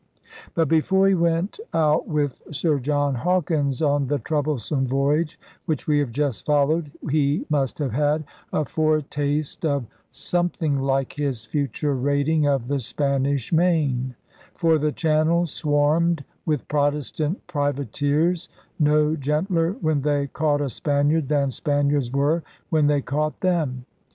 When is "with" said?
2.07-2.41, 16.47-16.67